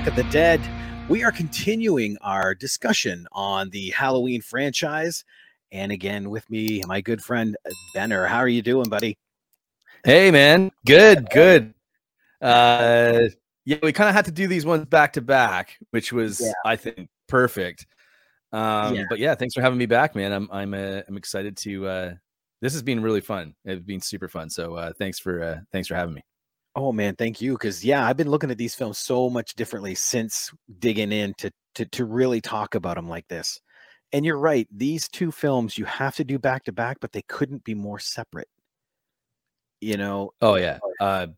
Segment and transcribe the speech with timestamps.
[0.00, 0.60] Canuck of the Dead.
[1.10, 5.24] We are continuing our discussion on the Halloween franchise.
[5.72, 7.54] And again, with me, my good friend
[7.92, 8.24] Benner.
[8.24, 9.18] How are you doing, buddy?
[10.02, 10.70] Hey, man.
[10.86, 11.74] Good, good.
[12.40, 13.24] Uh,
[13.66, 16.52] yeah, we kind of had to do these ones back to back, which was, yeah.
[16.64, 17.86] I think, perfect.
[18.52, 19.04] Um, yeah.
[19.10, 20.32] But yeah, thanks for having me back, man.
[20.32, 21.86] I'm I'm uh, I'm excited to.
[21.86, 22.14] Uh,
[22.62, 23.54] this has been really fun.
[23.66, 24.48] It's been super fun.
[24.48, 26.22] So uh, thanks for uh, thanks for having me.
[26.76, 27.52] Oh man, thank you.
[27.54, 31.50] Because yeah, I've been looking at these films so much differently since digging in to
[31.74, 33.60] to to really talk about them like this.
[34.12, 37.22] And you're right; these two films you have to do back to back, but they
[37.22, 38.48] couldn't be more separate.
[39.80, 40.32] You know?
[40.42, 40.78] Oh yeah.
[41.00, 41.28] Uh,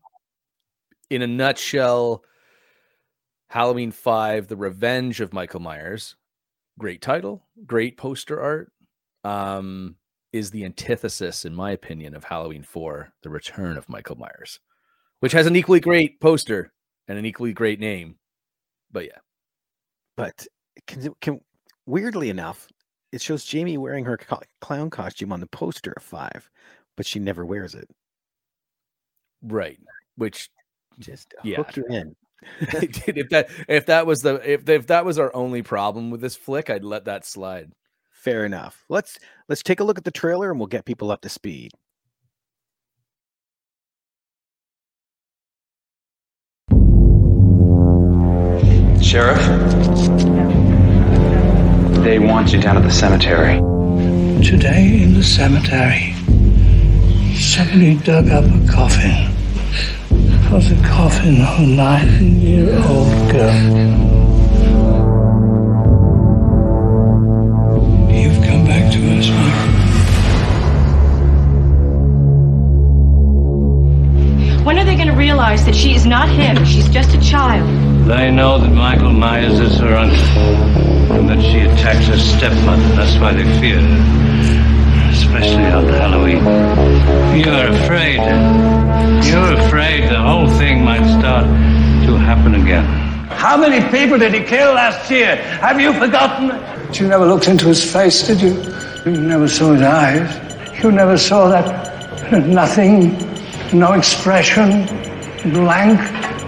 [1.09, 2.23] in a nutshell,
[3.49, 6.15] Halloween Five: The Revenge of Michael Myers.
[6.79, 8.71] Great title, great poster art.
[9.23, 9.95] Um,
[10.31, 14.59] is the antithesis, in my opinion, of Halloween Four: The Return of Michael Myers
[15.23, 16.73] which has an equally great poster
[17.07, 18.17] and an equally great name.
[18.91, 19.19] But yeah.
[20.17, 20.45] But
[20.85, 21.39] can, can
[21.85, 22.67] weirdly enough,
[23.13, 24.19] it shows Jamie wearing her
[24.59, 26.49] clown costume on the poster of five,
[26.97, 27.89] but she never wears it.
[29.41, 29.79] Right.
[30.17, 30.49] Which
[30.99, 31.55] just yeah.
[31.55, 32.17] hook you in.
[32.59, 36.35] if that if that was the if if that was our only problem with this
[36.35, 37.71] flick, I'd let that slide.
[38.11, 38.83] Fair enough.
[38.89, 39.17] Let's
[39.47, 41.71] let's take a look at the trailer and we'll get people up to speed.
[49.03, 49.45] Sheriff?
[52.03, 53.57] They want you down at the cemetery.
[54.41, 56.13] Today in the cemetery,
[57.35, 59.29] somebody dug up a coffin.
[60.09, 64.32] It was a coffin of a nine-year-old girl.
[75.33, 76.63] Realize that she is not him?
[76.63, 77.67] She's just a child.
[78.07, 80.43] They know that Michael Myers is her uncle,
[81.17, 82.87] and that she attacks her stepmother.
[82.95, 86.43] That's why they fear her, especially on Halloween.
[87.35, 88.21] You're afraid.
[89.25, 91.45] You're afraid the whole thing might start
[92.05, 92.85] to happen again.
[93.31, 95.37] How many people did he kill last year?
[95.67, 96.49] Have you forgotten?
[96.49, 98.53] But you never looked into his face, did you?
[99.03, 100.83] You never saw his eyes.
[100.83, 103.17] You never saw that nothing,
[103.73, 104.85] no expression,
[105.51, 105.99] blank.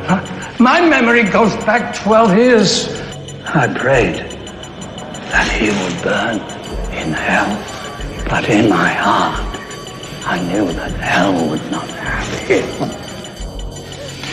[0.08, 0.56] Huh?
[0.60, 2.88] My memory goes back 12 years.
[3.46, 4.16] I prayed
[5.32, 6.38] that he would burn
[6.94, 7.52] in hell.
[8.30, 9.60] But in my heart,
[10.26, 12.66] I knew that hell would not have him.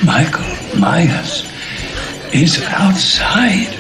[0.07, 1.51] Michael Myers
[2.33, 3.77] is outside.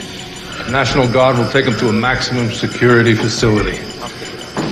[0.66, 3.78] The National Guard will take him to a maximum security facility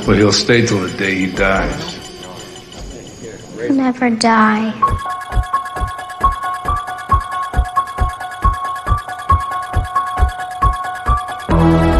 [0.04, 1.96] where he'll stay till the day he dies.
[3.70, 5.18] Never die.
[11.60, 11.99] We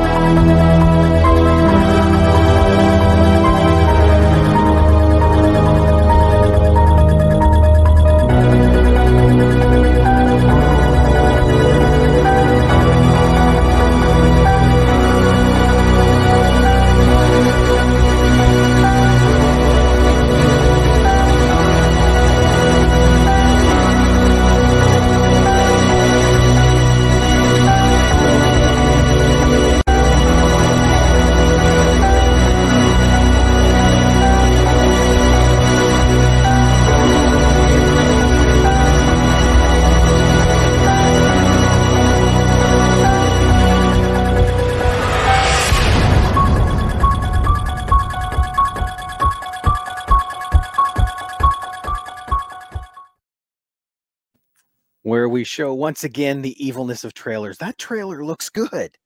[55.51, 57.59] show once again the evilness of trailers.
[57.59, 58.97] That trailer looks good.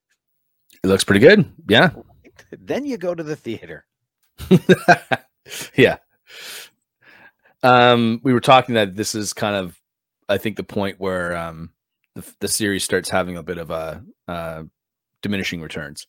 [0.83, 1.51] It looks pretty good.
[1.69, 1.91] Yeah.
[2.51, 3.87] Then you go to the theater.
[5.77, 5.99] yeah.
[7.63, 9.81] Um, we were talking that this is kind of,
[10.29, 11.71] I think, the point where um,
[12.17, 14.65] the, the series starts having a bit of a uh,
[15.23, 16.09] diminishing returns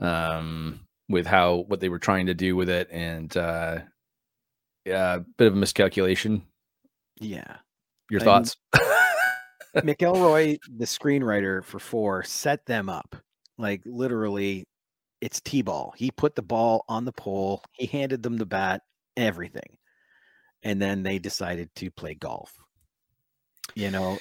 [0.00, 3.80] um, with how what they were trying to do with it, and uh,
[4.86, 6.46] yeah, a bit of a miscalculation.
[7.20, 7.58] Yeah.
[8.10, 8.56] Your thoughts?
[9.76, 13.16] McElroy, the screenwriter for four, set them up.
[13.58, 14.64] Like literally,
[15.20, 15.94] it's T-ball.
[15.96, 17.62] He put the ball on the pole.
[17.72, 18.82] He handed them the bat,
[19.16, 19.78] everything,
[20.62, 22.52] and then they decided to play golf.
[23.74, 24.18] You know.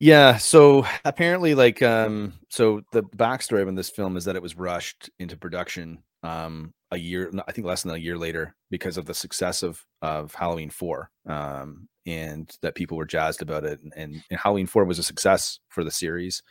[0.00, 0.36] Yeah.
[0.38, 5.10] So apparently, like, um, so the backstory of this film is that it was rushed
[5.18, 6.02] into production.
[6.22, 9.84] Um, a year, I think less than a year later, because of the success of
[10.02, 13.80] of Halloween Four, um, and that people were jazzed about it.
[13.80, 16.42] And, and, and Halloween Four was a success for the series,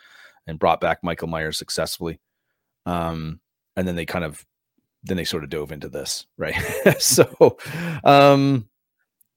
[0.47, 2.19] and brought back Michael Myers successfully.
[2.85, 3.39] Um,
[3.75, 4.43] and then they kind of,
[5.03, 6.55] then they sort of dove into this, right?
[6.99, 7.57] so,
[8.03, 8.67] um,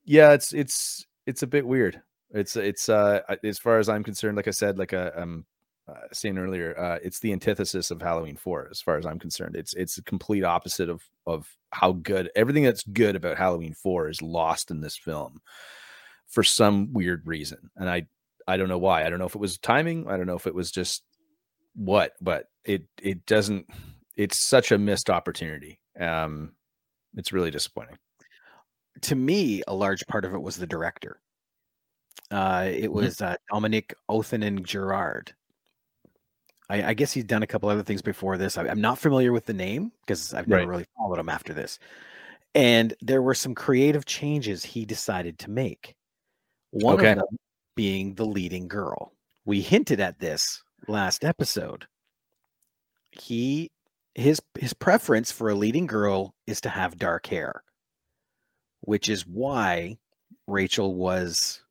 [0.05, 2.01] yeah, it's it's it's a bit weird.
[2.31, 5.45] It's it's uh as far as I'm concerned, like I said, like a um
[5.87, 9.55] uh, saying earlier, uh, it's the antithesis of Halloween Four, as far as I'm concerned.
[9.55, 14.09] It's it's the complete opposite of of how good everything that's good about Halloween Four
[14.09, 15.41] is lost in this film
[16.27, 18.07] for some weird reason, and I
[18.47, 19.05] I don't know why.
[19.05, 20.07] I don't know if it was timing.
[20.09, 21.03] I don't know if it was just
[21.75, 23.67] what, but it it doesn't.
[24.15, 25.79] It's such a missed opportunity.
[25.99, 26.53] Um,
[27.15, 27.97] it's really disappointing.
[29.01, 31.19] To me, a large part of it was the director.
[32.31, 35.33] Uh, it was uh, Dominic Othenen Gerard.
[36.69, 38.57] I, I guess he's done a couple other things before this.
[38.57, 40.67] I, am not familiar with the name because I've never Right.
[40.67, 41.79] really followed him after this.
[42.53, 45.95] And there were some creative changes he decided to make.
[46.71, 47.11] One Okay.
[47.11, 47.37] of them
[47.75, 49.11] being the leading girl.
[49.45, 51.85] We hinted at this last episode.
[53.11, 53.71] He
[54.15, 57.63] his his preference for a leading girl is to have dark hair,
[58.81, 59.97] which is why
[60.47, 61.61] Rachel was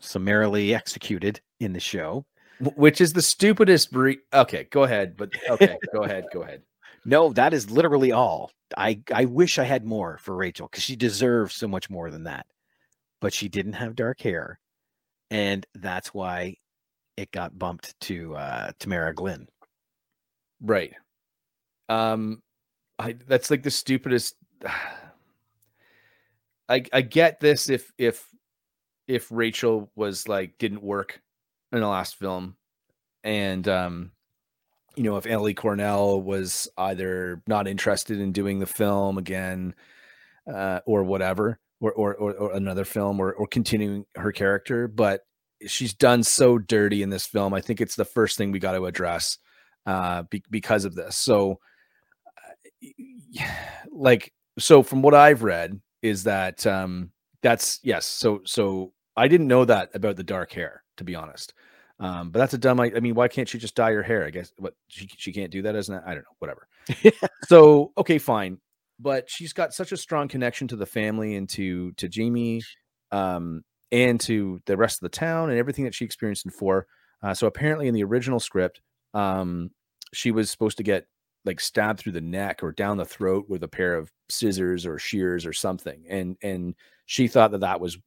[0.00, 2.24] summarily executed in the show.
[2.58, 5.16] Wh- Which is the stupidest re- Okay, go ahead.
[5.16, 6.24] But okay, go ahead.
[6.32, 6.62] Go ahead.
[7.04, 8.50] No, that is literally all.
[8.76, 12.24] I I wish I had more for Rachel because she deserves so much more than
[12.24, 12.46] that.
[13.20, 14.58] But she didn't have dark hair,
[15.30, 16.56] and that's why
[17.16, 19.48] it got bumped to uh, Tamara Glynn.
[20.60, 20.94] Right.
[21.88, 22.42] Um
[22.98, 24.36] I that's like the stupidest
[26.68, 28.26] I I get this if if
[29.06, 31.20] if Rachel was like didn't work
[31.74, 32.56] in the last film.
[33.24, 34.12] And um
[34.96, 39.74] you know if Ellie Cornell was either not interested in doing the film again
[40.52, 45.22] uh or whatever or or or, or another film or or continuing her character but
[45.66, 48.72] she's done so dirty in this film I think it's the first thing we got
[48.72, 49.38] to address
[49.86, 51.16] uh be- because of this.
[51.16, 51.58] So
[52.36, 53.44] uh,
[53.92, 57.10] like so from what i've read is that um
[57.42, 61.54] that's yes so so i didn't know that about the dark hair to be honest.
[62.00, 64.24] Um but that's a dumb i, I mean why can't she just dye her hair?
[64.24, 66.68] I guess what she, she can't do that isn't it i don't know whatever.
[67.48, 68.58] So okay fine.
[68.98, 72.62] But she's got such a strong connection to the family and to to jamie
[73.12, 73.62] um
[73.92, 76.86] and to the rest of the town and everything that she experienced in four.
[77.22, 78.80] Uh, so apparently in the original script
[79.14, 79.70] um
[80.12, 81.06] she was supposed to get
[81.44, 84.98] like stabbed through the neck or down the throat with a pair of scissors or
[84.98, 86.74] shears or something and and
[87.06, 87.98] she thought that that was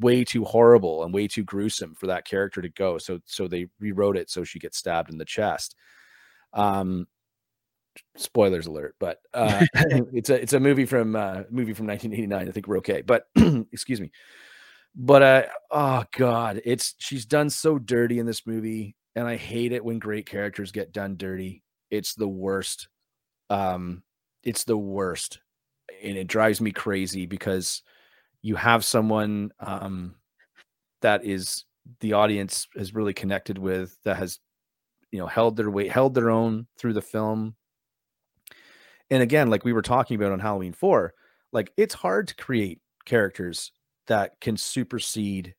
[0.00, 3.66] way too horrible and way too gruesome for that character to go so so they
[3.80, 5.74] rewrote it so she gets stabbed in the chest.
[6.52, 7.06] Um
[8.16, 9.64] spoilers alert but uh
[10.12, 13.26] it's a it's a movie from uh movie from 1989 i think we're okay but
[13.72, 14.10] excuse me.
[14.94, 19.72] But uh oh god it's she's done so dirty in this movie and i hate
[19.72, 22.88] it when great characters get done dirty it's the worst
[23.50, 24.02] um
[24.44, 25.40] it's the worst.
[26.02, 27.82] And it drives me crazy because
[28.42, 30.16] you have someone um
[31.02, 31.64] that is
[32.00, 34.40] the audience has really connected with that has
[35.12, 37.56] you know held their weight held their own through the film.
[39.10, 41.14] And again like we were talking about on halloween 4
[41.52, 43.72] like it's hard to create characters
[44.06, 45.54] that can supersede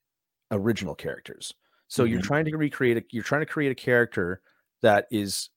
[0.52, 1.54] original characters.
[1.88, 2.20] So you're Mhm.
[2.20, 4.42] trying to recreate a you're trying to create a character
[4.82, 5.50] that is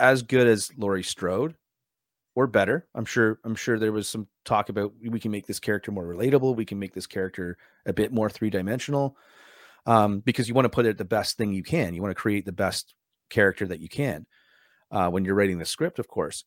[0.00, 1.54] as good as Laurie Strode
[2.34, 2.86] or better.
[2.94, 6.04] I'm sure I'm sure there was some talk about we can make this character more
[6.04, 9.16] relatable, we can make this character a bit more three-dimensional.
[9.86, 11.94] Um, because you want to put it the best thing you can.
[11.94, 12.94] You want to create the best
[13.28, 14.24] character that you can
[14.90, 16.44] uh, when you're writing the script, of course.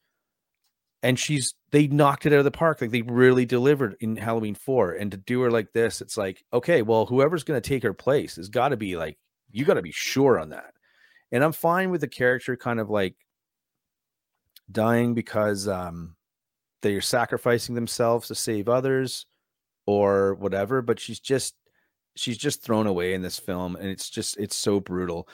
[1.03, 2.81] And she's they knocked it out of the park.
[2.81, 4.93] Like they really delivered in Halloween 4.
[4.93, 8.37] And to do her like this, it's like, okay, well, whoever's gonna take her place
[8.37, 9.19] has got to be like,
[9.51, 10.73] you got to be sure on that.
[11.31, 13.15] And I'm fine with the character kind of like
[14.71, 16.15] dying because um
[16.81, 19.25] they're sacrificing themselves to save others
[19.85, 21.55] or whatever but she's just
[22.15, 25.27] she's just thrown away in this film and it's just it's so brutal.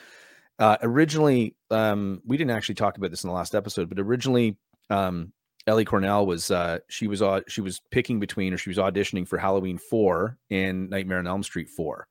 [0.59, 4.55] Uh originally um we didn't actually talk about this in the last episode but originally
[4.89, 5.33] um
[5.65, 9.27] Ellie Cornell was uh she was uh, she was picking between or she was auditioning
[9.27, 12.07] for Halloween 4 and Nightmare on Elm Street 4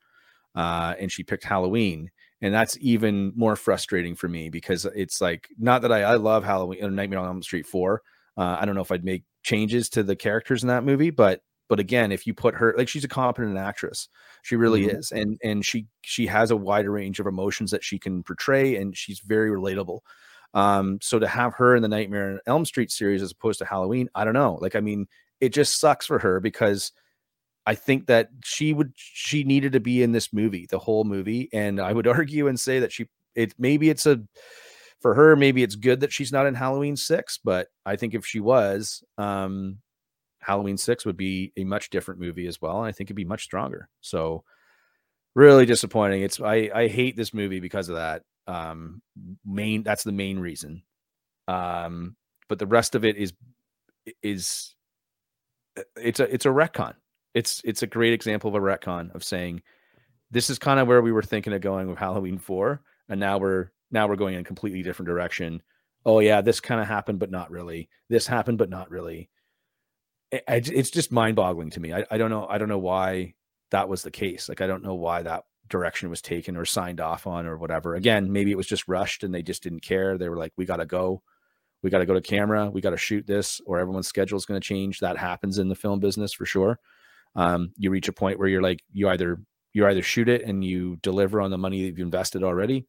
[0.57, 2.11] uh and she picked Halloween
[2.43, 6.45] and that's even more frustrating for me because it's like not that I, I love
[6.45, 8.03] Halloween Nightmare on Elm Street 4.
[8.37, 11.41] Uh, I don't know if I'd make changes to the characters in that movie, but
[11.69, 14.09] but again, if you put her like she's a competent actress,
[14.43, 14.99] she really Mhm.
[14.99, 18.77] is, and and she she has a wider range of emotions that she can portray,
[18.77, 20.01] and she's very relatable.
[20.55, 23.65] Um, so to have her in the Nightmare on Elm Street series as opposed to
[23.65, 24.59] Halloween, I don't know.
[24.61, 25.07] Like, I mean,
[25.41, 26.93] it just sucks for her because
[27.67, 31.49] I think that she would she needed to be in this movie, the whole movie.
[31.53, 34.21] And I would argue and say that she it maybe it's a
[35.01, 38.25] for her, maybe it's good that she's not in Halloween six, but I think if
[38.25, 39.79] she was, um,
[40.43, 42.79] Halloween six would be a much different movie as well.
[42.79, 43.89] And I think it'd be much stronger.
[44.01, 44.45] So
[45.35, 46.23] really disappointing.
[46.23, 48.23] It's I I hate this movie because of that.
[48.47, 49.03] Um
[49.45, 50.83] main that's the main reason.
[51.49, 52.17] Um
[52.49, 53.33] but the rest of it is
[54.23, 54.75] is
[55.97, 56.95] it's a it's a retcon.
[57.35, 59.63] It's it's a great example of a retcon of saying
[60.31, 63.39] this is kind of where we were thinking of going with Halloween 4 and now
[63.39, 65.63] we're now we're going in a completely different direction.
[66.05, 67.89] Oh yeah, this kind of happened but not really.
[68.09, 69.31] This happened but not really.
[70.31, 71.93] It, it's just mind-boggling to me.
[71.93, 73.35] I, I don't know I don't know why
[73.71, 74.49] that was the case.
[74.49, 77.95] Like I don't know why that direction was taken or signed off on or whatever.
[77.95, 80.19] Again, maybe it was just rushed and they just didn't care.
[80.19, 81.23] They were like, we got to go.
[81.83, 82.71] We got to go to camera.
[82.71, 85.01] We got to shoot this, or everyone's schedule is going to change.
[85.01, 86.79] That happens in the film business for sure.
[87.35, 89.41] Um, you reach a point where you're like, you either
[89.73, 92.87] you either shoot it and you deliver on the money that you've invested already,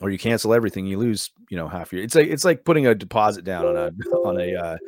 [0.00, 0.86] or you cancel everything.
[0.86, 2.02] You lose, you know, half your.
[2.02, 4.78] It's like it's like putting a deposit down on a on a uh,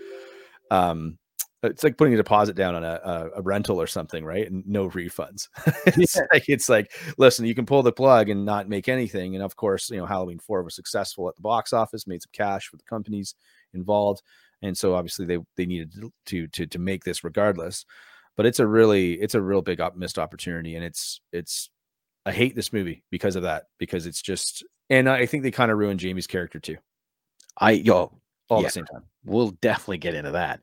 [0.75, 1.19] um,
[1.63, 4.51] it's like putting a deposit down on a, a, a, rental or something, right?
[4.51, 5.49] And no refunds.
[5.87, 6.23] it's yeah.
[6.33, 9.37] like it's like, listen, you can pull the plug and not make anything.
[9.37, 12.31] And of course, you know, Halloween four was successful at the box office, made some
[12.33, 13.35] cash for the companies
[13.75, 14.23] involved,
[14.61, 15.93] and so obviously they they needed
[16.27, 17.85] to to to make this regardless.
[18.37, 21.71] But it's a really it's a real big up missed opportunity, and it's it's
[22.25, 25.71] I hate this movie because of that because it's just and I think they kind
[25.71, 26.77] of ruined Jamie's character too.
[27.59, 28.13] I yo
[28.49, 29.05] all yeah, at the same time.
[29.25, 30.61] We'll definitely get into that.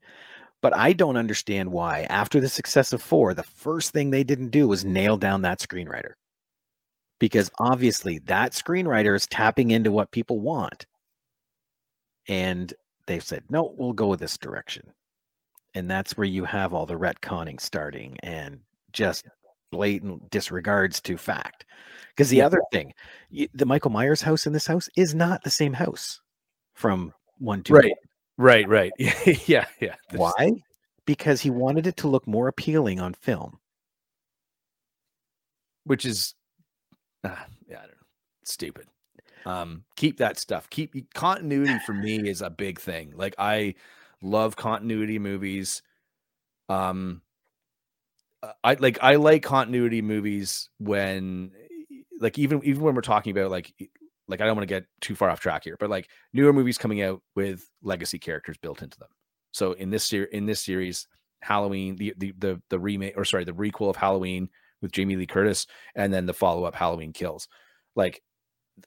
[0.61, 4.49] But I don't understand why, after the success of four, the first thing they didn't
[4.49, 6.13] do was nail down that screenwriter.
[7.19, 10.85] Because obviously, that screenwriter is tapping into what people want.
[12.27, 12.73] And
[13.07, 14.91] they've said, no, we'll go with this direction.
[15.75, 18.59] And that's where you have all the retconning starting and
[18.91, 19.27] just
[19.71, 21.65] blatant disregards to fact.
[22.09, 22.45] Because the yeah.
[22.45, 22.93] other thing,
[23.53, 26.21] the Michael Myers house in this house is not the same house
[26.73, 27.93] from one, two, right.
[28.37, 28.93] Right, right.
[29.47, 29.95] yeah, yeah.
[30.11, 30.53] Why?
[31.05, 33.59] Because he wanted it to look more appealing on film.
[35.83, 36.35] Which is
[37.25, 38.07] ah, yeah, I don't know.
[38.45, 38.87] Stupid.
[39.45, 40.69] Um, keep that stuff.
[40.69, 43.13] Keep continuity for me is a big thing.
[43.15, 43.75] Like I
[44.21, 45.81] love continuity movies.
[46.67, 47.21] Um
[48.63, 51.51] I like I like continuity movies when
[52.19, 53.73] like even even when we're talking about like
[54.27, 56.77] like I don't want to get too far off track here, but like newer movies
[56.77, 59.09] coming out with legacy characters built into them.
[59.51, 61.07] So in this ser- in this series,
[61.41, 64.49] Halloween, the, the the the remake or sorry, the requel of Halloween
[64.81, 67.47] with Jamie Lee Curtis, and then the follow up Halloween Kills.
[67.95, 68.21] Like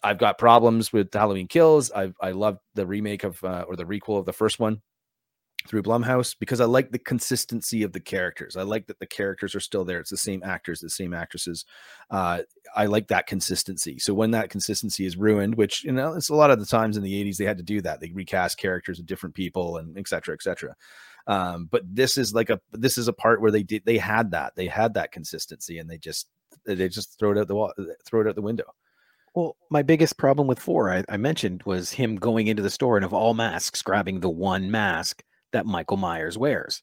[0.02, 1.90] I've got problems with Halloween Kills.
[1.92, 4.80] I I love the remake of uh, or the requel of the first one
[5.66, 8.56] through Blumhouse because I like the consistency of the characters.
[8.56, 10.00] I like that the characters are still there.
[10.00, 11.64] It's the same actors, the same actresses.
[12.10, 12.42] Uh,
[12.74, 13.98] I like that consistency.
[13.98, 16.96] So when that consistency is ruined, which you know, it's a lot of the times
[16.96, 18.00] in the '80s they had to do that.
[18.00, 20.74] They recast characters of different people and et cetera, et cetera.
[21.26, 24.32] Um, but this is like a this is a part where they did they had
[24.32, 26.28] that they had that consistency and they just
[26.66, 27.72] they just throw it out the wall,
[28.04, 28.64] throw it out the window.
[29.34, 32.96] Well, my biggest problem with four, I, I mentioned, was him going into the store
[32.96, 36.82] and of all masks, grabbing the one mask that Michael Myers wears.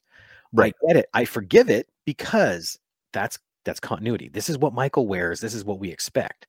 [0.54, 0.74] Right.
[0.84, 1.10] I get it.
[1.14, 2.80] I forgive it because
[3.14, 4.30] that's that's continuity.
[4.30, 5.42] This is what Michael wears.
[5.42, 6.48] This is what we expect.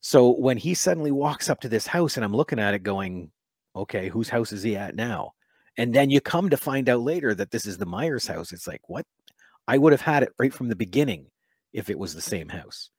[0.00, 3.30] So when he suddenly walks up to this house and I'm looking at it going,
[3.76, 5.34] okay, whose house is he at now?
[5.78, 8.52] And then you come to find out later that this is the Myers house.
[8.52, 9.06] It's like, what?
[9.68, 11.26] I would have had it right from the beginning
[11.72, 12.90] if it was the same house.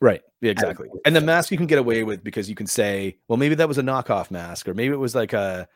[0.00, 0.20] Right.
[0.40, 0.88] Yeah, exactly.
[1.06, 3.68] And the mask you can get away with because you can say, well, maybe that
[3.68, 5.68] was a knockoff mask, or maybe it was like a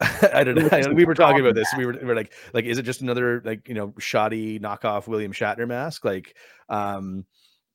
[0.32, 0.92] I don't know.
[0.94, 1.68] we were talking about this.
[1.76, 5.08] We were, we were like, like, is it just another like you know shoddy knockoff
[5.08, 6.04] William Shatner mask?
[6.04, 6.36] Like,
[6.68, 7.24] um,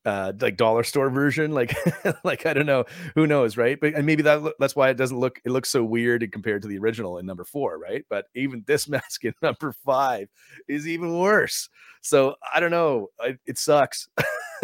[0.06, 1.52] uh, like dollar store version.
[1.52, 1.76] Like,
[2.24, 2.86] like I don't know.
[3.16, 3.78] Who knows, right?
[3.80, 5.42] But and maybe that that's why it doesn't look.
[5.44, 8.06] It looks so weird compared to the original in number four, right?
[8.10, 10.30] But even this mask in number five
[10.70, 11.68] is even worse.
[12.02, 13.08] So I don't know.
[13.20, 14.08] I, it sucks.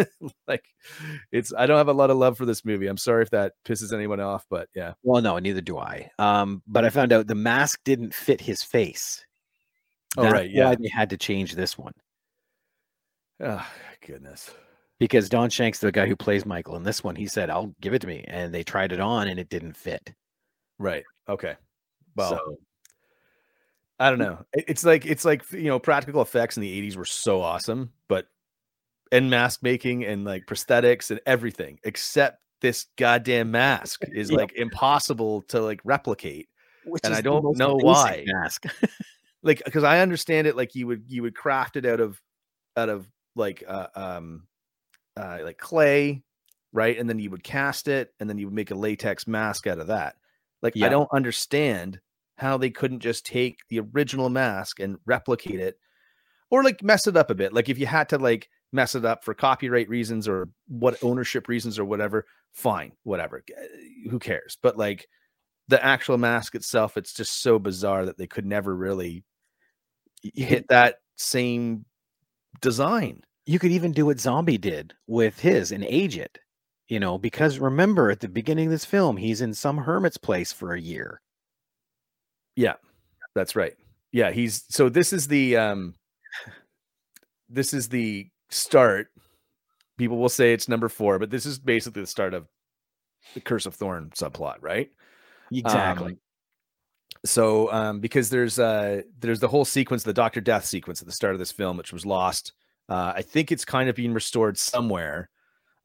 [0.47, 0.63] like
[1.31, 2.87] it's I don't have a lot of love for this movie.
[2.87, 4.93] I'm sorry if that pisses anyone off, but yeah.
[5.03, 6.09] Well, no, neither do I.
[6.19, 9.25] Um, but I found out the mask didn't fit his face.
[10.17, 10.49] Oh, right.
[10.49, 10.75] Yeah.
[10.75, 11.93] they had to change this one.
[13.41, 13.65] Oh,
[14.05, 14.51] goodness.
[14.99, 17.93] Because Don Shanks, the guy who plays Michael in this one, he said, I'll give
[17.93, 18.25] it to me.
[18.27, 20.13] And they tried it on and it didn't fit.
[20.77, 21.03] Right.
[21.29, 21.55] Okay.
[22.15, 22.57] Well, so,
[23.99, 24.45] I don't know.
[24.53, 28.27] It's like it's like you know, practical effects in the 80s were so awesome, but
[29.11, 34.37] and mask making and like prosthetics and everything except this goddamn mask is Yeah.
[34.37, 36.49] like impossible to like replicate.
[36.83, 38.23] Which and I don't know why.
[38.27, 38.65] Mask.
[39.41, 42.21] Like because I understand it like you would you would craft it out of
[42.75, 44.47] out of like uh, um
[45.15, 46.23] uh like clay,
[46.73, 46.99] right?
[46.99, 49.79] And then you would cast it and then you would make a latex mask out
[49.79, 50.15] of that.
[50.61, 52.01] Like I don't understand
[52.37, 55.79] how they couldn't just take the original mask and replicate it
[56.49, 57.53] or like mess it up a bit.
[57.53, 61.47] Like if you had to like mess it up for copyright reasons or what ownership
[61.47, 63.43] reasons or whatever, fine, whatever.
[64.09, 64.57] Who cares?
[64.61, 65.07] But like
[65.67, 69.23] the actual mask itself, it's just so bizarre that they could never really
[70.21, 71.85] hit that same
[72.61, 73.23] design.
[73.49, 76.37] you could even do what Zombie did with his and age it.
[76.87, 80.51] You know, because remember at the beginning of this film, he's in some hermit's place
[80.51, 81.19] for a year.
[82.55, 82.75] Yeah,
[83.33, 83.73] that's right.
[84.11, 85.95] Yeah, he's so this is the um
[87.49, 89.07] this is the start.
[89.97, 92.47] People will say it's number four, but this is basically the start of
[93.33, 94.89] the Curse of Thorn subplot, right?
[95.51, 96.13] Exactly.
[96.13, 96.19] Um,
[97.25, 101.13] so um because there's uh there's the whole sequence, the Doctor Death sequence at the
[101.13, 102.53] start of this film, which was lost.
[102.87, 105.29] Uh I think it's kind of being restored somewhere.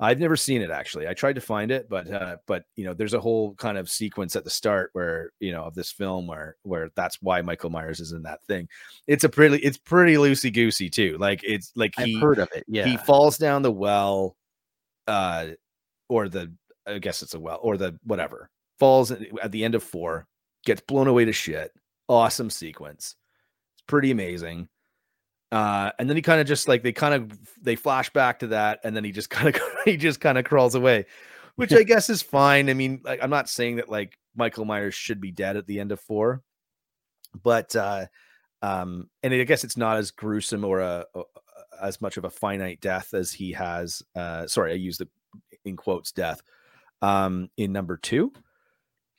[0.01, 1.07] I've never seen it actually.
[1.07, 3.89] I tried to find it, but uh but you know, there's a whole kind of
[3.89, 7.71] sequence at the start where, you know, of this film where where that's why Michael
[7.71, 8.69] Myers is in that thing.
[9.07, 11.17] It's a pretty it's pretty loosey goosey too.
[11.19, 12.65] Like it's like he I've heard of it.
[12.67, 12.87] Yeah.
[12.87, 14.37] he falls down the well
[15.07, 15.49] uh
[16.09, 16.53] or the
[16.87, 20.27] i guess it's a well or the whatever falls at at the end of four
[20.65, 21.73] gets blown away to shit
[22.09, 23.17] awesome sequence
[23.75, 24.69] it's pretty amazing
[25.55, 28.49] uh and then he kind of just like they kind of they flash back to
[28.49, 31.07] that and then he just kind of he just kind of crawls away
[31.55, 32.69] which i guess is fine.
[32.69, 35.79] I mean like i'm not saying that like michael myers should be dead at the
[35.79, 36.43] end of four
[37.43, 38.07] but uh
[38.63, 41.23] um and i guess it's not as gruesome or a, a
[41.81, 45.09] as much of a finite death as he has uh sorry i use the
[45.65, 46.43] in quotes death
[47.03, 48.33] um in number two.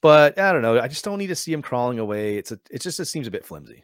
[0.01, 2.37] But i don't know i just don't need to see him crawling away.
[2.37, 3.83] It's a it just it seems a bit flimsy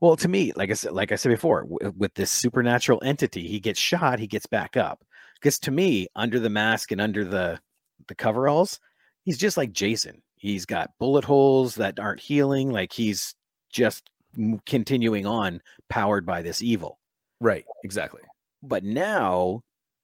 [0.00, 3.46] Well, to me, like I said, like I said before, w- with this supernatural entity,
[3.48, 5.04] he gets shot, he gets back up.
[5.34, 7.60] Because to me, under the mask and under the
[8.08, 8.80] the coveralls,
[9.24, 10.22] he's just like Jason.
[10.36, 12.70] He's got bullet holes that aren't healing.
[12.70, 13.34] Like he's
[13.72, 16.98] just m- continuing on, powered by this evil.
[17.40, 18.22] right exactly
[18.62, 19.62] But now,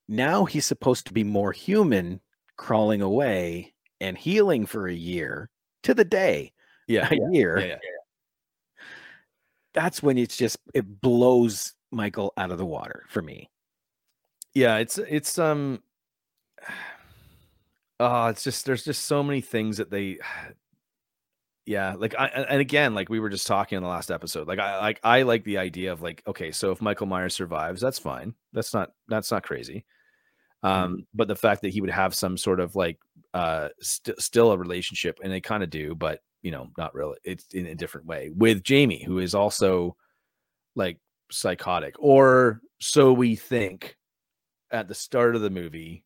[0.09, 2.20] now he's supposed to be more human,
[2.57, 5.50] crawling away and healing for a year
[5.85, 6.53] to the day.
[6.88, 7.59] yeah A year.
[7.59, 7.99] yeah, yeah.
[9.74, 13.50] That's when it's just it blows Michael out of the water for me.
[14.54, 15.80] yeah it's it's um
[17.98, 20.18] oh it's just there's just so many things that they
[21.66, 24.59] yeah like i and again like we were just talking in the last episode like
[24.59, 27.98] i like i like the idea of like okay so if michael myers survives that's
[27.98, 28.35] fine.
[28.52, 29.85] That's not that's not crazy.
[30.62, 32.98] Um but the fact that he would have some sort of like
[33.35, 37.18] uh st- still a relationship and they kind of do but you know not really
[37.24, 39.96] it's in a different way with jamie who is also
[40.74, 40.98] like
[41.31, 43.96] psychotic or so we think
[44.70, 46.05] at the start of the movie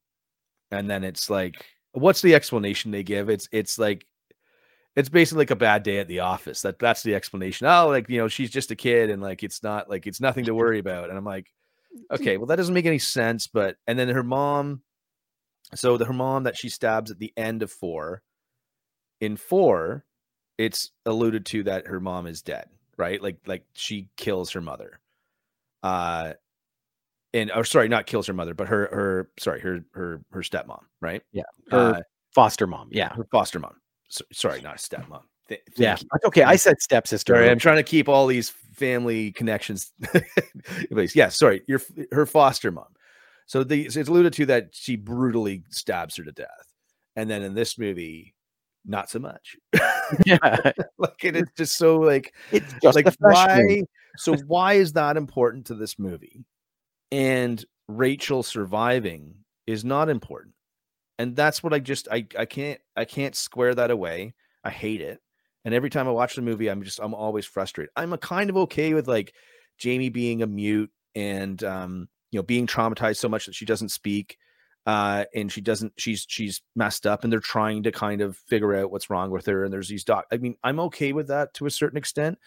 [0.71, 3.31] and then it's like what's the explanation they give?
[3.31, 4.07] It's it's like
[4.97, 7.67] it's basically like a bad day at the office that that's the explanation.
[7.67, 10.45] Oh like you know she's just a kid and like it's not like it's nothing
[10.45, 11.47] to worry about and i'm like
[12.11, 14.83] okay well that doesn't make any sense but and then her mom
[15.75, 18.23] so the her mom that she stabs at the end of four
[19.21, 20.05] in four
[20.59, 25.01] it's alluded to that her mom is dead right like like she kills her mother
[25.83, 26.33] uh
[27.33, 30.81] and or sorry not kills her mother but her her sorry her her her stepmom
[31.01, 31.43] right Yeah.
[31.71, 32.01] Her Uh,
[32.35, 32.89] foster mom.
[32.93, 33.13] Yeah.
[33.15, 33.77] her foster mom
[34.09, 35.99] so, sorry not stepmom Th- Yeah.
[36.25, 36.43] Okay.
[36.43, 37.35] I said stepsister.
[37.35, 39.93] Sorry, I'm trying to keep all these family connections.
[41.15, 42.87] Yeah, sorry, your her foster mom.
[43.47, 46.73] So the so it's alluded to that she brutally stabs her to death,
[47.17, 48.34] and then in this movie,
[48.85, 49.57] not so much.
[50.27, 50.39] yeah.
[50.99, 53.69] like it, it's just so like It's just like a fresh wound.
[53.69, 53.83] why?
[54.17, 56.45] So why is that important to this movie?
[57.11, 59.35] And Rachel surviving
[59.67, 60.55] is not important,
[61.19, 64.35] and that's what I just I I can't I can't square that away.
[64.65, 65.21] I hate it.
[65.65, 67.91] And every time I watch the movie, I'm just I'm always frustrated.
[67.97, 69.35] I'm a kind of okay with like
[69.79, 73.91] Jamie being a mute and um, you know, being traumatized so much that she doesn't
[73.91, 74.37] speak.
[74.87, 78.75] Uh, and she doesn't she's she's messed up and they're trying to kind of figure
[78.75, 79.65] out what's wrong with her.
[79.65, 80.27] And there's these doc.
[80.31, 82.39] I mean, I'm okay with that to a certain extent.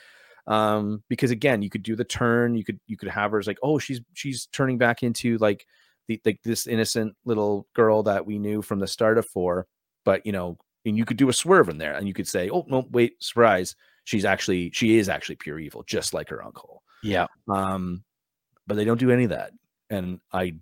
[0.46, 3.48] Um, because again, you could do the turn, you could you could have her as
[3.48, 5.66] like, oh, she's she's turning back into like
[6.08, 9.68] the like this innocent little girl that we knew from the start of four,
[10.06, 12.50] but you know, and you could do a swerve in there and you could say,
[12.50, 16.82] oh no, wait, surprise, she's actually she is actually pure evil, just like her uncle.
[17.04, 17.28] Yeah.
[17.50, 18.04] Um,
[18.68, 19.52] but they don't do any of that,
[19.90, 20.56] and I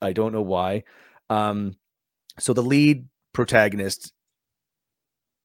[0.00, 0.84] I don't know why.
[1.30, 1.76] Um,
[2.38, 4.12] so the lead protagonist,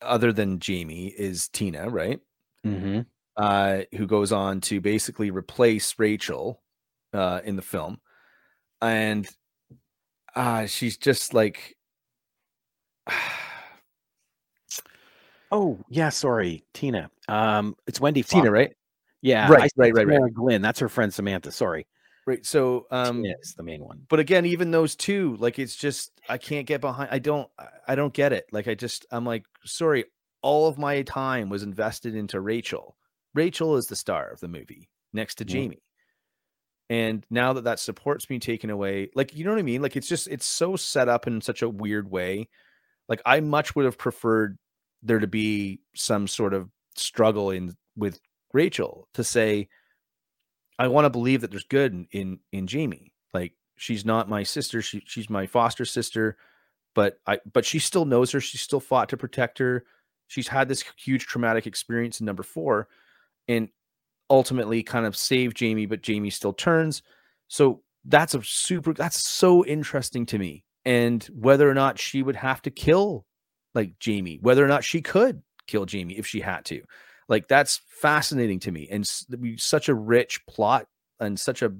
[0.02, 2.20] other than Jamie, is Tina, right?
[2.66, 3.02] Mm-hmm.
[3.38, 6.62] Uh, who goes on to basically replace Rachel
[7.14, 8.00] uh, in the film,
[8.82, 9.28] and
[10.36, 11.76] uh, she's just like.
[15.54, 17.12] Oh yeah, sorry, Tina.
[17.28, 18.24] Um, it's Wendy.
[18.24, 18.74] Tina, right?
[19.22, 20.34] Yeah, Right, I right, right, right.
[20.34, 20.62] Glynn.
[20.62, 21.52] That's her friend Samantha.
[21.52, 21.86] Sorry,
[22.28, 22.46] Right.
[22.46, 24.06] So, um, Tina is the main one.
[24.08, 27.10] but again, even those two, like, it's just I can't get behind.
[27.12, 27.50] I don't,
[27.88, 28.46] I- don't get it.
[28.52, 30.06] Like, I just, I'm like, sorry,
[30.44, 32.96] all of my time was invested into Rachel.
[33.34, 35.50] Rachel is the star of the movie next to Mhm.
[35.50, 35.84] Jamie.
[36.90, 39.82] And now that that support's being taken away, like, you know what I mean?
[39.82, 42.50] Like, it's just, it's so set up in such a weird way.
[43.08, 44.58] Like, I much would have preferred
[45.02, 48.20] there to be some sort of struggle in with
[48.54, 49.70] Rachel to say,
[50.82, 53.14] I want to believe that there's good in, in Jamie.
[53.36, 56.38] Like she's not my sister, she she's my foster sister,
[56.96, 58.42] but I but she still knows her.
[58.42, 59.86] She still fought to protect her.
[60.28, 62.88] She's had this huge traumatic experience in number 4
[63.48, 63.70] and
[64.30, 67.04] ultimately kind of saved Jamie, but Jamie still turns.
[67.48, 70.64] So that's a super that's so interesting to me.
[70.84, 73.28] And whether or not she would have to kill
[73.76, 76.82] like Jamie, whether or not she could kill Jamie if she had to.
[77.28, 79.08] Like that's fascinating to me, and
[79.58, 80.88] such a rich plot
[81.20, 81.74] and such a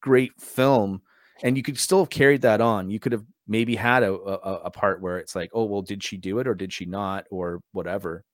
[0.00, 1.02] great film.
[1.42, 2.90] And you could still have carried that on.
[2.90, 6.02] You could have maybe had a, a a part where it's like, oh well, did
[6.02, 8.24] she do it or did she not or whatever?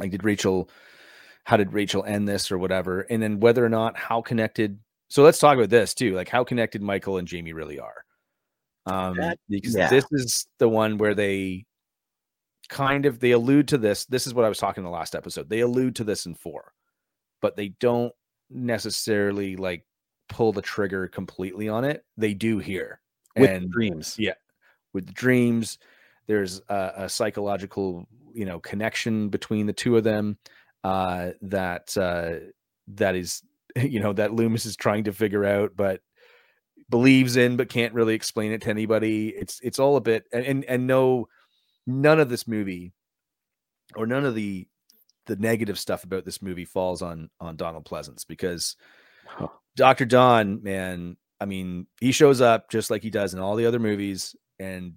[0.00, 0.68] Like, did Rachel?
[1.44, 3.02] How did Rachel end this or whatever?
[3.02, 4.78] And then whether or not how connected.
[5.08, 8.04] So let's talk about this too, like how connected Michael and Jamie really are.
[8.86, 9.90] Um, That- because yeah.
[9.90, 11.66] this is the one where they
[12.68, 14.04] kind of they allude to this.
[14.06, 15.48] This is what I was talking in the last episode.
[15.48, 16.72] They allude to this in four,
[17.40, 18.12] but they don't
[18.50, 19.84] necessarily like
[20.28, 22.04] pull the trigger completely on it.
[22.16, 23.00] They do here.
[23.36, 24.16] With and dreams.
[24.18, 24.34] yeah,
[24.92, 25.78] with dreams,
[26.26, 30.38] there's a, a psychological, you know, connection between the two of them
[30.84, 32.50] uh, that uh,
[32.88, 33.42] that is,
[33.76, 36.00] you know, that Loomis is trying to figure out, but
[36.90, 39.28] believes in, but can't really explain it to anybody.
[39.28, 41.28] It's it's all a bit, and and, and no,
[41.86, 42.92] none of this movie,
[43.96, 44.66] or none of the
[45.26, 48.76] the negative stuff about this movie falls on on Donald Pleasence because
[49.26, 49.48] Huh.
[49.76, 50.04] Dr.
[50.04, 53.78] Don, man, I mean, he shows up just like he does in all the other
[53.78, 54.94] movies, and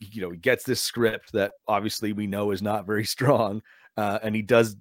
[0.00, 3.62] you know, he gets this script that obviously we know is not very strong,
[3.96, 4.76] uh, and he does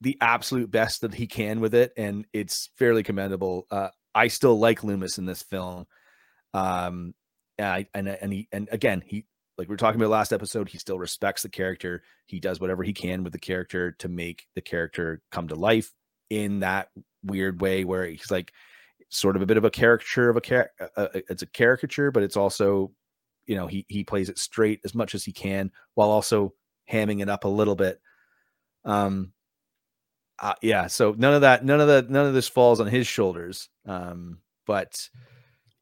[0.00, 3.66] the absolute best that he can with it, and it's fairly commendable.
[3.70, 5.86] Uh, I still like Loomis in this film,
[6.52, 7.14] um,
[7.56, 9.24] and I, and and he and again he
[9.58, 12.02] like we were talking about last episode, he still respects the character.
[12.26, 15.92] He does whatever he can with the character to make the character come to life
[16.30, 16.88] in that
[17.24, 18.52] weird way where he's like
[19.08, 22.10] sort of a bit of a caricature of a char- uh, uh, it's a caricature
[22.10, 22.92] but it's also
[23.46, 26.52] you know he he plays it straight as much as he can while also
[26.90, 28.00] hamming it up a little bit.
[28.84, 29.32] Um
[30.38, 33.06] uh, yeah so none of that none of that none of this falls on his
[33.06, 33.68] shoulders.
[33.86, 35.08] Um but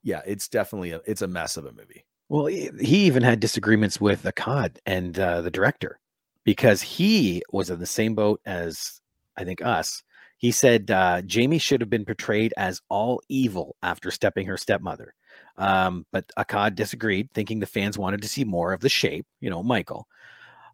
[0.02, 2.70] yeah it's definitely a it's a mess of a movie Well, he
[3.06, 6.00] even had disagreements with Akkad and uh, the director
[6.44, 9.00] because he was in the same boat as
[9.36, 10.02] I think us.
[10.38, 15.14] He said uh, Jamie should have been portrayed as all evil after stepping her stepmother.
[15.56, 19.48] Um, but Akkad disagreed, thinking the fans wanted to see more of the shape, you
[19.48, 20.06] know, Michael.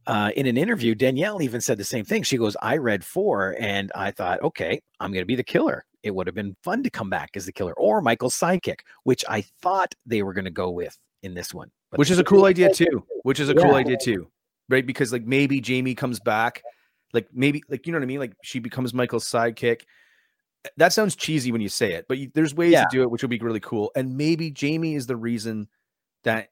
[0.07, 2.23] Uh, in an interview, Danielle even said the same thing.
[2.23, 5.85] She goes, I read four and I thought, okay, I'm going to be the killer.
[6.03, 9.25] It would have been fun to come back as the killer or Michael's sidekick, which
[9.29, 11.71] I thought they were going to go with in this one.
[11.91, 14.29] But which is a cool idea too which is a cool idea too
[14.69, 14.87] right?
[14.87, 16.63] Because like maybe jamie comes back
[17.13, 18.21] like maybe like you know what i mean?
[18.21, 19.83] Like she becomes michael's sidekick.
[20.77, 22.83] That sounds cheesy when you say it but you, there's ways Yeah.
[22.85, 23.91] to do it which would be really cool.
[23.95, 25.69] And maybe jamie is the reason
[26.25, 26.49] that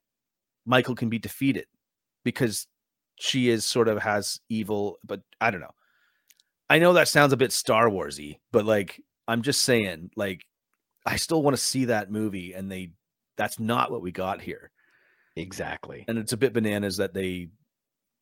[0.66, 1.66] michael can be defeated
[2.24, 2.66] because
[3.16, 5.74] she is sort of has evil but i don't know.
[6.68, 10.44] I know that sounds a bit star warsy but like i'm just saying like
[11.06, 12.92] i still want to see that movie and they
[13.40, 14.70] that's not what we got here.
[15.34, 16.04] Exactly.
[16.06, 17.48] and it's a bit bananas that they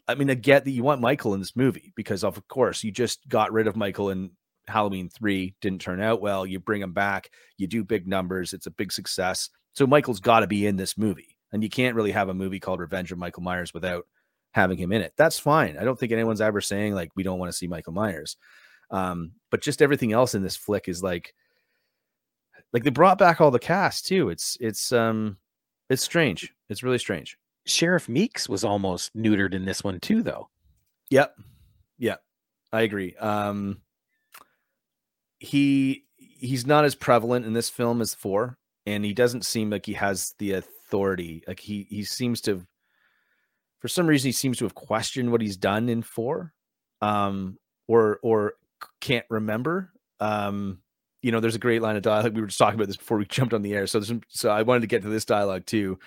[0.07, 2.92] i mean i get that you want michael in this movie because of course you
[2.92, 4.31] just got rid of michael in
[4.68, 6.44] halloween 3 didn't turn out well.
[6.46, 9.48] You bring him back you do big numbers it's a big success.
[9.72, 12.61] So michael's got to be in this movie and you can't really have a movie
[12.61, 14.07] called revenge of michael myers without
[14.52, 15.14] having him in it.
[15.16, 15.76] That's fine.
[15.78, 18.37] I don't think anyone's ever saying like we don't want to see michael myers.
[18.90, 21.35] Um but just everything else in this flick is like
[22.72, 25.37] like they brought back all the cast too it's it's um
[25.88, 30.48] it's strange it's really strange Sheriff Meeks was almost neutered in this one too, though.
[31.11, 31.35] Yep.
[31.98, 32.22] Yep.
[32.72, 33.14] I agree.
[33.16, 33.83] Um
[35.38, 39.87] he he's not as prevalent in this film as four, and he doesn't seem like
[39.87, 41.44] he has the authority.
[41.46, 42.66] Like he he seems to
[43.78, 46.52] for some reason he seems to have questioned what he's done in four,
[47.00, 48.54] um, or or
[49.00, 49.92] can't remember.
[50.20, 50.81] Um,
[51.22, 52.35] you know, there's a great line of dialogue.
[52.35, 53.87] We were just talking about this before we jumped on the air.
[53.87, 55.98] So, some, so I wanted to get to this dialogue too,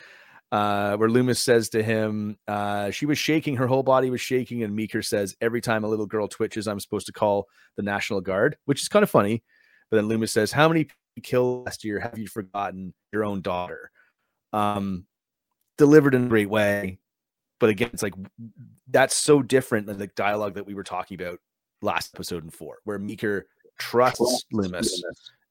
[0.52, 3.58] uh, where Loomis says to him, uh, "She was shaking.
[3.58, 6.80] Her whole body was shaking." And Meeker says, "Every time a little girl twitches, I'm
[6.80, 9.44] supposed to call the National Guard," which is kind of funny.
[9.90, 10.88] But then Loomis says, "How many
[11.24, 12.00] killed last year?
[12.00, 13.92] Have you forgotten your own daughter?"
[14.54, 15.06] Um,
[15.78, 17.00] delivered in a great way,
[17.60, 18.14] but again, it's like
[18.88, 21.40] that's so different than the dialogue that we were talking about
[21.82, 23.48] last episode in four, where Meeker
[23.82, 25.04] trusts Loomis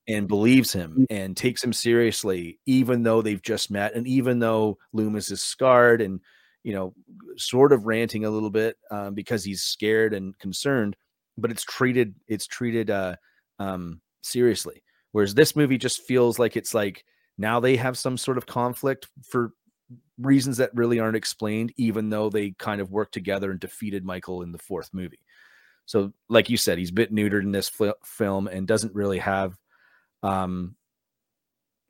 [0.09, 4.79] and believes him and takes him seriously, even though they've just met, and even though
[4.93, 6.21] Loomis is scarred and
[6.63, 6.93] you know,
[7.37, 10.97] sort of ranting a little bit um, because he's scared and concerned,
[11.39, 13.17] but it's treated it's treated uh,
[13.59, 14.83] um, seriously.
[15.13, 17.05] Whereas this movie just feels like it's like
[17.39, 19.53] now they have some sort of conflict for
[20.19, 24.43] reasons that really aren't explained, even though they kind of worked together and defeated Michael
[24.43, 25.21] in the fourth movie.
[25.87, 29.19] So, like you said, he's a bit neutered in this fl- film and doesn't really
[29.19, 29.57] have,
[30.23, 30.77] um,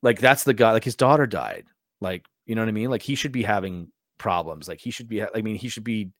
[0.02, 0.72] like that's the guy.
[0.72, 1.66] Like his daughter died.
[2.00, 2.90] Like you know what I mean?
[2.90, 4.68] Like he should be having problems.
[4.68, 5.22] Like he should be.
[5.22, 6.10] I mean, he should be.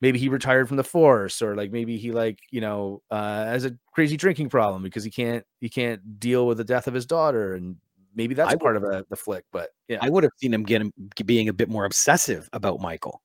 [0.00, 3.64] Maybe he retired from the force, or like maybe he like you know uh, has
[3.64, 7.06] a crazy drinking problem because he can't he can't deal with the death of his
[7.06, 7.76] daughter, and
[8.14, 9.44] maybe that's I part of a, the flick.
[9.52, 10.92] But yeah, I would have seen him getting
[11.24, 13.22] being a bit more obsessive about Michael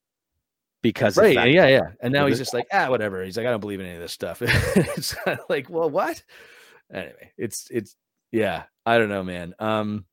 [0.81, 1.91] because of right, that- yeah, yeah.
[2.01, 3.23] And now he's just like, ah, whatever.
[3.23, 4.41] He's like, I don't believe in any of this stuff.
[4.45, 5.15] it's
[5.49, 6.23] like, well, what?
[6.91, 7.95] Anyway, it's it's
[8.31, 9.53] yeah, I don't know, man.
[9.59, 10.05] Um,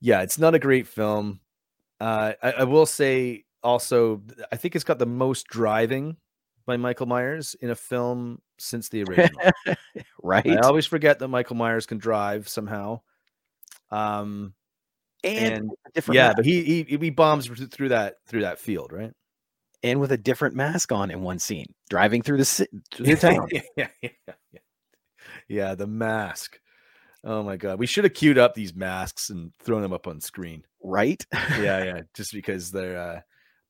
[0.00, 1.40] yeah, it's not a great film.
[2.00, 6.16] Uh, I, I will say also, I think it's got the most driving
[6.66, 9.50] by Michael Myers in a film since the original.
[10.22, 10.46] right?
[10.46, 13.00] I always forget that Michael Myers can drive somehow.
[13.90, 14.54] Um,
[15.24, 18.92] and, and different yeah, mask, but he he he bombs through that through that field,
[18.92, 19.12] right?
[19.82, 23.48] and with a different mask on in one scene, driving through the through the town.
[23.52, 24.10] yeah, yeah, yeah,
[24.52, 24.60] yeah.
[25.48, 26.58] Yeah, the mask.
[27.24, 30.20] Oh my god, we should have queued up these masks and thrown them up on
[30.20, 30.64] Scream.
[30.82, 31.24] right?
[31.60, 32.98] Yeah, yeah, just because they're.
[32.98, 33.20] uh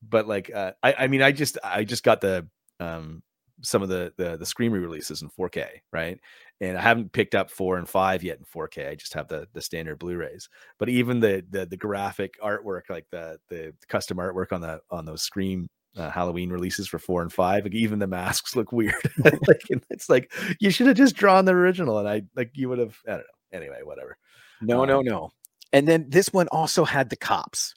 [0.09, 2.47] But like, uh I, I mean, I just, I just got the
[2.79, 3.23] um
[3.63, 6.19] some of the the the screen re-releases in 4K, right?
[6.63, 8.89] And I haven't picked up four and five yet in 4K.
[8.91, 10.49] I just have the the standard Blu-rays.
[10.79, 15.07] But even the the the graphic artwork, like the the custom artwork on the on
[15.07, 18.95] those Scream uh, Halloween releases for four and five, like even the masks look weird.
[19.25, 22.79] like it's like you should have just drawn the original, and I like you would
[22.79, 22.97] have.
[23.07, 23.25] I don't know.
[23.59, 24.17] Anyway, whatever.
[24.61, 25.31] No, Uh, no, no.
[25.73, 27.75] And then this one also had the cops,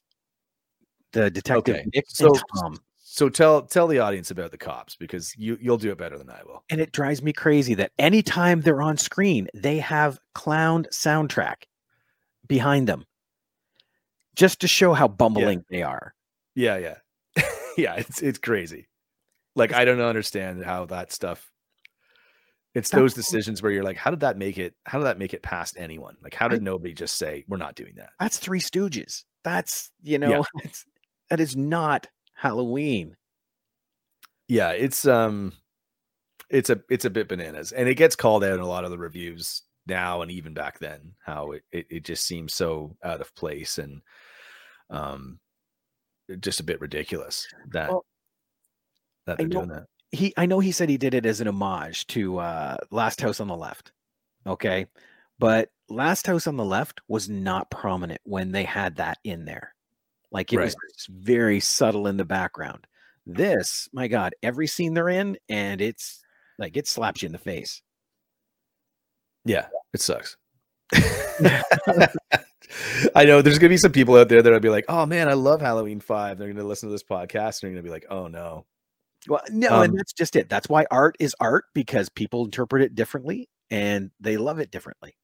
[1.13, 2.77] the detective Okay, Nick so- and Tom.
[3.13, 6.31] So tell tell the audience about the cops because you you'll do it better than
[6.31, 6.63] I will.
[6.71, 11.65] And it drives me crazy that anytime they're on screen, they have clown soundtrack
[12.47, 13.05] behind them
[14.35, 16.15] just to show how bumbling they are.
[16.55, 17.43] Yeah, yeah,
[17.77, 17.93] yeah.
[17.97, 18.87] It's it's crazy.
[19.55, 21.51] Like I don't understand how that stuff.
[22.73, 24.73] It's those decisions where you're like, how did that make it?
[24.87, 26.17] How did that make it past anyone?
[26.23, 28.09] Like, how I- did nobody just say we're not doing that?
[28.19, 29.23] That's Three Stooges.
[29.43, 30.83] That's, you know, it's,
[31.29, 33.15] that is not Halloween.
[34.47, 35.53] Yeah, it's um,
[36.49, 38.91] it's a it's a bit bananas, and it gets called out in a lot of
[38.91, 41.13] the reviews now and even back then.
[41.25, 44.01] How it it, it just seems so out of place and
[44.89, 45.39] um,
[46.39, 48.05] just a bit ridiculous that Well,
[49.25, 49.85] that they're know- doing that.
[50.11, 53.39] he I know he said he did it as an homage to uh Last House
[53.39, 53.91] on the Left.
[54.45, 54.87] Okay.
[55.39, 59.72] But Last House on the Left was not prominent when they had that in there.
[60.33, 60.75] Like it was
[61.09, 62.85] very subtle in the background.
[63.25, 66.21] This, my God, every scene they're in, and it's
[66.59, 67.81] like it slaps you in the face.
[69.45, 70.35] Yeah, it sucks.
[73.15, 75.33] I know there's gonna be some people out there that'll be like, "Oh man, I
[75.33, 76.37] love Halloween 5.
[76.37, 78.65] They're gonna listen to this podcast and they're gonna be like, "Oh no."
[79.27, 80.49] Well, no, Um, and that's just it.
[80.49, 85.15] That's why art is art because people interpret it differently and they love it differently.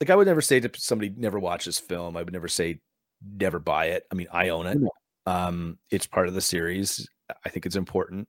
[0.00, 2.16] Like I would never say to somebody never watch this film.
[2.16, 2.80] I would never say
[3.24, 4.04] never buy it.
[4.10, 4.78] I mean, I own it.
[5.26, 7.08] Um, it's part of the series.
[7.44, 8.28] I think it's important.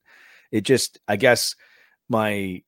[0.51, 1.55] It just, I guess,
[2.09, 2.61] my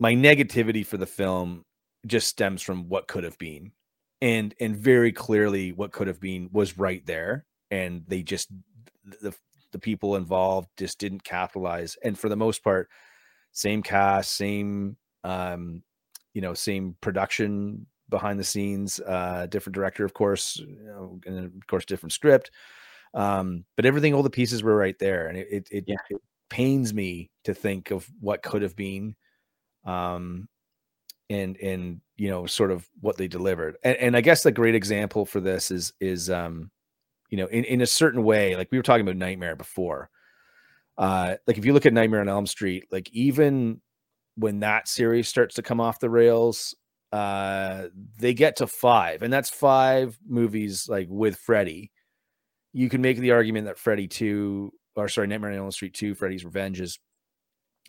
[0.00, 1.64] my negativity for the film
[2.06, 3.72] just stems from what could have been,
[4.20, 8.48] and and very clearly what could have been was right there, and they just
[9.20, 9.34] the
[9.72, 12.88] the people involved just didn't capitalize, and for the most part,
[13.52, 15.82] same cast, same um,
[16.34, 21.38] you know, same production behind the scenes, uh, different director, of course, you know, and
[21.46, 22.50] of course, different script.
[23.14, 25.96] Um, but everything, all the pieces were right there, and it it, it, Yeah.
[26.10, 29.16] it pains me to think of what could have been,
[29.84, 30.48] um,
[31.30, 33.76] and and you know, sort of what they delivered.
[33.82, 36.70] And, and I guess the great example for this is is um,
[37.30, 40.10] you know, in, in a certain way, like we were talking about Nightmare before.
[40.96, 43.80] Uh, like if you look at Nightmare on Elm Street, like even
[44.36, 46.74] when that series starts to come off the rails,
[47.14, 51.92] uh, they get to five, and that's five movies like with Freddy.
[52.72, 56.14] You can make the argument that Freddy two, or sorry, Nightmare on Elm Street two,
[56.14, 56.98] Freddy's Revenge is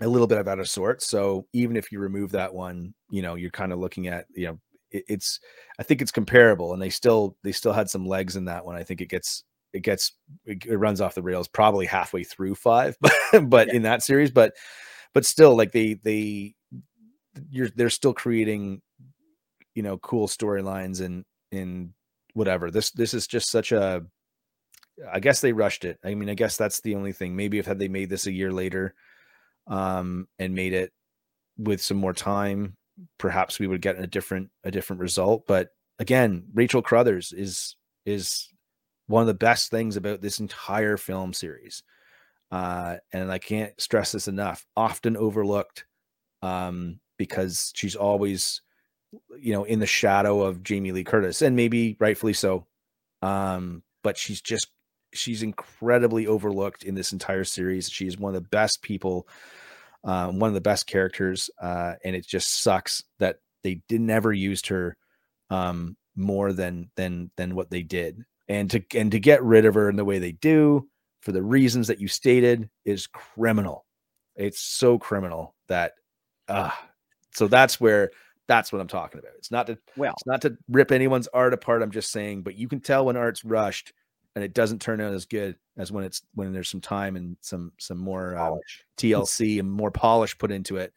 [0.01, 1.07] a little bit of out of sorts.
[1.07, 4.47] So even if you remove that one, you know, you're kind of looking at, you
[4.47, 4.59] know,
[4.91, 5.39] it, it's,
[5.79, 8.75] I think it's comparable, and they still they still had some legs in that one.
[8.75, 10.13] I think it gets it gets
[10.45, 13.13] it, it runs off the rails probably halfway through five, but
[13.49, 13.75] but Yeah.
[13.75, 14.53] in that series, but
[15.13, 16.55] but still like they they
[17.49, 18.81] you're they're still creating
[19.75, 21.91] you know cool storylines and and
[22.33, 22.71] whatever.
[22.71, 24.03] This this is just such a
[25.11, 25.99] i guess they rushed it.
[26.03, 27.35] I mean i guess that's the only thing.
[27.35, 28.95] Maybe if had they made this a year later
[29.67, 30.91] um and made it
[31.57, 32.75] with some more time
[33.17, 35.45] perhaps we would get a different a different result.
[35.47, 38.49] But again rachel Carruthers is is
[39.07, 41.83] one of the best things about this entire film series.
[42.51, 45.85] Uh and i can't stress this enough often overlooked
[46.41, 48.61] um because she's always
[49.39, 52.65] you know in the shadow of Jamie Lee Curtis and maybe rightfully so.
[53.21, 54.67] Um but she's just
[55.13, 57.89] she's incredibly overlooked in this entire series.
[57.89, 59.27] She's one of the best people
[60.03, 64.31] um, one of the best characters uh and it just sucks that they did never
[64.31, 64.95] used her
[65.49, 68.23] um more than than than what they did.
[68.47, 70.87] And to and to get rid of her in the way they do
[71.21, 73.85] for the reasons that you stated is criminal.
[74.35, 75.93] It's so criminal that
[76.47, 76.71] uh
[77.33, 78.11] so that's where
[78.47, 79.33] that's what I'm talking about.
[79.37, 81.81] It's not to Well, it's not to rip anyone's art apart.
[81.81, 83.93] I'm just saying, but you can tell when art's rushed
[84.35, 87.37] and it doesn't turn out as good as when it's when there's some time and
[87.41, 88.59] some some more um,
[88.97, 90.93] TLC and more polish put into it.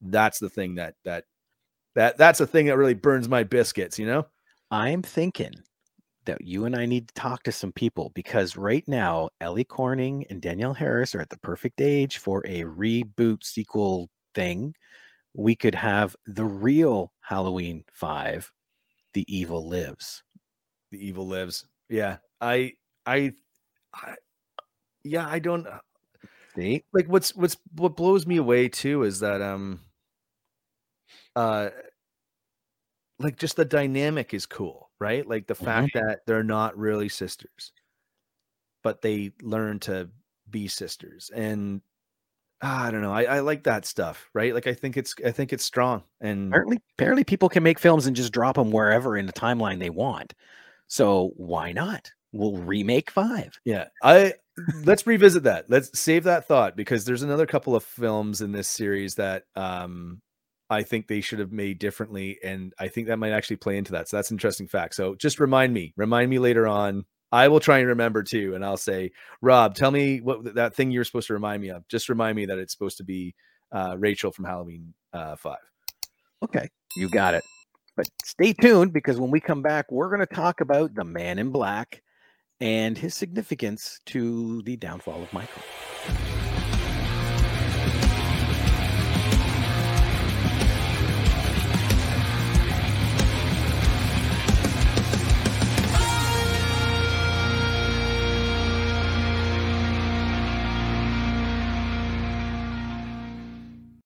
[0.00, 1.24] That's the thing that that
[1.94, 3.98] that that's the thing that really burns my biscuits.
[3.98, 4.26] You know?
[4.70, 5.52] I'm thinking
[6.24, 10.22] that you and I need to talk to some people because right now Ellie Cornell
[10.30, 14.74] and Danielle Harris are at the perfect age for a reboot sequel thing.
[15.34, 18.52] We could have the real Halloween 5,
[19.14, 20.22] The Evil Lives.
[20.90, 21.66] The evil lives.
[21.88, 22.74] Yeah, I
[23.06, 23.32] I,
[23.94, 24.14] I
[25.04, 25.66] yeah I don't
[26.54, 26.84] See?
[26.92, 29.80] like what's what's what blows me away too is that um
[31.34, 31.70] uh
[33.18, 37.72] like just the dynamic is cool right like the fact that they're not really sisters
[38.82, 40.10] but they learn to
[40.50, 41.80] be sisters and
[42.62, 45.30] ah, i don't know I, I like that stuff right like i think it's i
[45.30, 49.16] think it's strong and Apparently, apparently people can make films and just drop them wherever
[49.16, 50.34] in the timeline they want.
[50.86, 52.10] So why not?
[52.32, 53.58] We'll remake 5.
[53.64, 54.34] Yeah, I
[54.84, 55.66] let's revisit that.
[55.68, 60.20] Let's save that thought because there's another couple of films in this series that um
[60.70, 63.92] I think they should have made differently and I think that might actually play into
[63.92, 64.08] that.
[64.08, 64.94] So that's an interesting fact.
[64.94, 67.04] So just remind me, remind me later on.
[67.32, 70.90] I will try and remember too and I'll say, "Rob, tell me what that thing
[70.90, 71.86] you're supposed to remind me of.
[71.88, 73.34] Just remind me that it's supposed to be
[73.72, 75.56] uh Rachel from Halloween uh 5."
[76.44, 77.42] Okay, you got it.
[77.96, 81.38] But stay tuned because when we come back, we're going to talk about the man
[81.38, 82.02] in black
[82.60, 85.62] and his significance to the downfall of Michael.